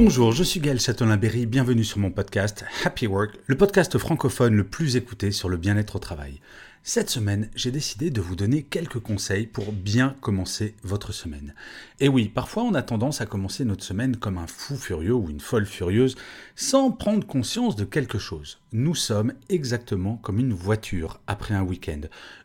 [0.00, 4.62] Bonjour, je suis Gaël Châtelain-Berry, bienvenue sur mon podcast Happy Work, le podcast francophone le
[4.62, 6.40] plus écouté sur le bien-être au travail.
[6.84, 11.52] Cette semaine, j'ai décidé de vous donner quelques conseils pour bien commencer votre semaine.
[11.98, 15.30] Et oui, parfois on a tendance à commencer notre semaine comme un fou furieux ou
[15.30, 16.14] une folle furieuse
[16.54, 18.60] sans prendre conscience de quelque chose.
[18.70, 22.02] Nous sommes exactement comme une voiture après un week-end.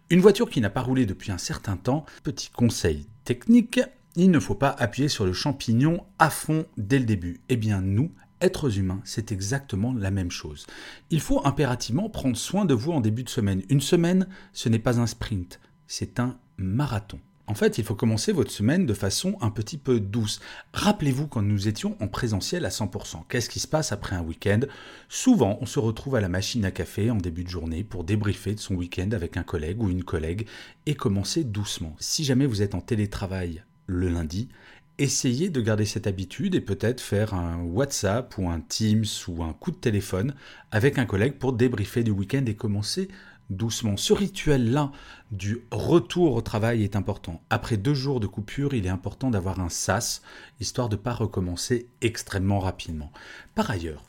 [0.10, 2.04] Une voiture qui n'a pas roulé depuis un certain temps.
[2.24, 3.80] Petit conseil technique,
[4.16, 7.42] il ne faut pas appuyer sur le champignon à fond dès le début.
[7.50, 8.12] Eh bien nous,
[8.42, 10.68] êtres humains, c'est exactement la même chose.
[11.10, 13.64] Il faut impérativement prendre soin de vous en début de semaine.
[13.70, 17.20] Une semaine, ce n'est pas un sprint, c'est un marathon.
[17.46, 20.40] En fait, il faut commencer votre semaine de façon un petit peu douce.
[20.74, 23.24] Rappelez-vous quand nous étions en présentiel à 100%.
[23.28, 24.62] Qu'est-ce qui se passe après un week-end?
[25.10, 28.56] Souvent, on se retrouve à la machine à café en début de journée pour débriefer
[28.56, 30.48] de son week-end avec un collègue ou une collègue
[30.86, 31.98] et commencer doucement.
[32.00, 34.50] Si jamais vous êtes en télétravail le lundi,
[34.98, 39.54] essayez de garder cette habitude et peut-être faire un WhatsApp ou un Teams ou un
[39.54, 40.36] coup de téléphone
[40.72, 43.10] avec un collègue pour débriefer du week-end et commencer
[43.50, 43.98] doucement.
[43.98, 44.92] Ce rituel-là
[45.32, 47.42] du retour au travail est important.
[47.50, 50.22] Après deux jours de coupure, il est important d'avoir un SAS,
[50.60, 53.12] histoire de ne pas recommencer extrêmement rapidement.
[53.56, 54.04] Par ailleurs,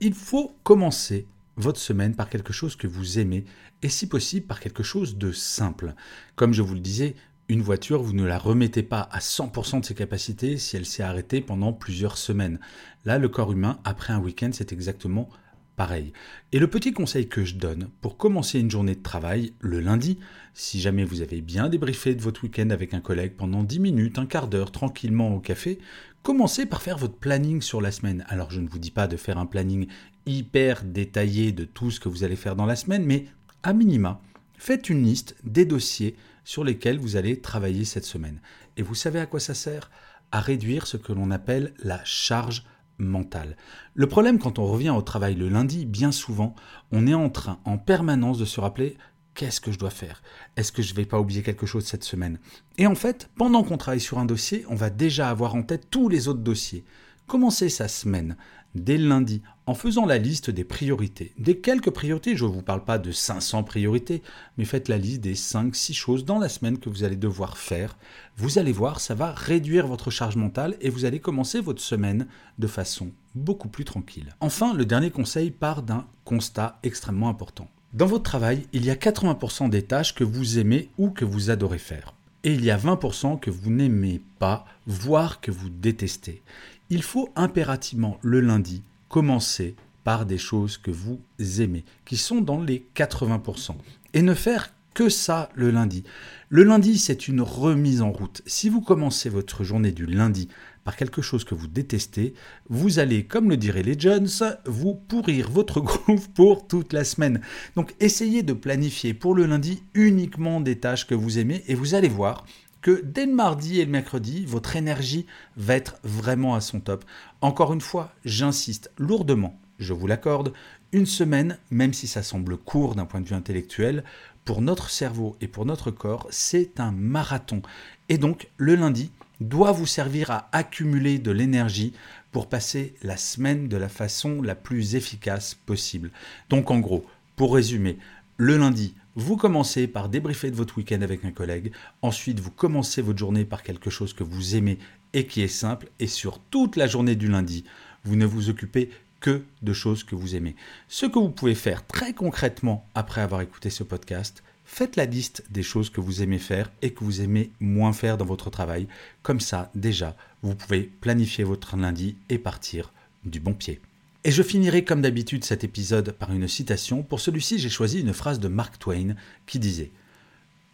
[0.00, 3.44] il faut commencer votre semaine par quelque chose que vous aimez
[3.82, 5.94] et si possible par quelque chose de simple.
[6.36, 7.16] Comme je vous le disais,
[7.48, 11.02] une voiture, vous ne la remettez pas à 100% de ses capacités si elle s'est
[11.02, 12.60] arrêtée pendant plusieurs semaines.
[13.06, 15.30] Là, le corps humain, après un week-end, c'est exactement
[15.76, 16.12] pareil.
[16.52, 20.18] Et le petit conseil que je donne pour commencer une journée de travail le lundi,
[20.52, 24.18] si jamais vous avez bien débriefé de votre week-end avec un collègue pendant 10 minutes,
[24.18, 25.78] un quart d'heure, tranquillement au café,
[26.22, 28.26] commencez par faire votre planning sur la semaine.
[28.28, 29.86] Alors je ne vous dis pas de faire un planning
[30.26, 33.24] hyper détaillé de tout ce que vous allez faire dans la semaine, mais
[33.62, 34.20] à minima,
[34.58, 36.16] faites une liste des dossiers
[36.48, 38.40] sur lesquels vous allez travailler cette semaine.
[38.78, 39.90] Et vous savez à quoi ça sert?
[40.32, 42.64] À réduire ce que l'on appelle la charge
[42.96, 43.54] mentale.
[43.92, 46.54] Le problème quand on revient au travail le lundi, bien souvent,
[46.90, 48.96] on est en train en permanence de se rappeler
[49.34, 50.22] qu'est-ce que je dois faire?
[50.56, 52.38] Est-ce que je ne vais pas oublier quelque chose cette semaine?
[52.78, 55.90] Et en fait, pendant qu'on travaille sur un dossier, on va déjà avoir en tête
[55.90, 56.86] tous les autres dossiers.
[57.28, 58.38] Commencez sa semaine
[58.74, 61.34] dès lundi en faisant la liste des priorités.
[61.36, 64.22] Des quelques priorités, je ne vous parle pas de 500 priorités,
[64.56, 67.98] mais faites la liste des 5-6 choses dans la semaine que vous allez devoir faire.
[68.38, 72.26] Vous allez voir, ça va réduire votre charge mentale et vous allez commencer votre semaine
[72.58, 74.34] de façon beaucoup plus tranquille.
[74.40, 77.68] Enfin, le dernier conseil part d'un constat extrêmement important.
[77.92, 81.50] Dans votre travail, il y a 80% des tâches que vous aimez ou que vous
[81.50, 82.14] adorez faire.
[82.44, 86.42] Et il y a 20% que vous n'aimez pas, voire que vous détestez.
[86.90, 91.20] Il faut impérativement le lundi commencer par des choses que vous
[91.58, 93.74] aimez, qui sont dans les 80%,
[94.14, 96.02] et ne faire que ça le lundi.
[96.48, 98.42] Le lundi, c'est une remise en route.
[98.46, 100.48] Si vous commencez votre journée du lundi
[100.82, 102.34] par quelque chose que vous détestez,
[102.68, 104.28] vous allez, comme le diraient les Jones,
[104.66, 107.40] vous pourrir votre groove pour toute la semaine.
[107.76, 111.94] Donc essayez de planifier pour le lundi uniquement des tâches que vous aimez et vous
[111.94, 112.44] allez voir,
[112.82, 115.26] que dès le mardi et le mercredi, votre énergie
[115.56, 117.04] va être vraiment à son top.
[117.40, 120.52] Encore une fois, j'insiste lourdement, je vous l'accorde,
[120.90, 124.04] une semaine, même si ça semble court d'un point de vue intellectuel,
[124.48, 127.60] pour notre cerveau et pour notre corps, c'est un marathon.
[128.08, 129.10] Et donc, le lundi
[129.42, 131.92] doit vous servir à accumuler de l'énergie
[132.32, 136.10] pour passer la semaine de la façon la plus efficace possible.
[136.48, 137.04] Donc, en gros,
[137.36, 137.98] pour résumer,
[138.38, 141.70] le lundi, vous commencez par débriefer de votre week-end avec un collègue.
[142.00, 144.78] Ensuite, vous commencez votre journée par quelque chose que vous aimez
[145.12, 145.90] et qui est simple.
[146.00, 147.64] Et sur toute la journée du lundi,
[148.02, 148.88] vous ne vous occupez
[149.20, 150.54] que de choses que vous aimez.
[150.88, 155.44] Ce que vous pouvez faire très concrètement après avoir écouté ce podcast, faites la liste
[155.50, 158.86] des choses que vous aimez faire et que vous aimez moins faire dans votre travail.
[159.22, 162.92] Comme ça, déjà, vous pouvez planifier votre lundi et partir
[163.24, 163.80] du bon pied.
[164.24, 167.02] Et je finirai comme d'habitude cet épisode par une citation.
[167.02, 169.14] Pour celui-ci, j'ai choisi une phrase de Mark Twain
[169.46, 169.90] qui disait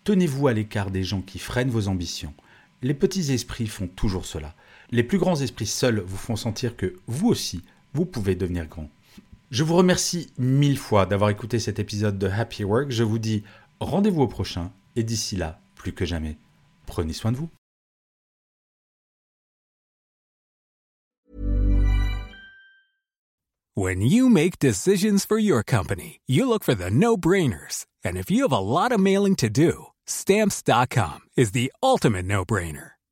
[0.04, 2.34] Tenez-vous à l'écart des gens qui freinent vos ambitions.
[2.82, 4.54] Les petits esprits font toujours cela.
[4.90, 7.62] Les plus grands esprits seuls vous font sentir que vous aussi,
[7.94, 8.90] vous pouvez devenir grand.
[9.50, 12.90] Je vous remercie mille fois d'avoir écouté cet épisode de Happy Work.
[12.90, 13.44] Je vous dis
[13.80, 16.36] rendez-vous au prochain et d'ici là, plus que jamais,
[16.86, 17.48] prenez soin de vous.
[23.76, 27.86] When you make decisions for your company, you look for the no-brainers.
[28.04, 32.92] And if you have a lot of mailing to do, stamps.com is the ultimate no-brainer.